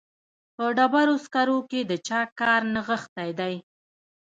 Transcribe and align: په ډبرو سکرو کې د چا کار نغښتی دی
په 0.55 0.65
ډبرو 0.77 1.15
سکرو 1.25 1.57
کې 1.69 1.79
د 1.85 1.91
چا 2.07 2.21
کار 2.39 2.61
نغښتی 2.73 3.29
دی 3.39 3.55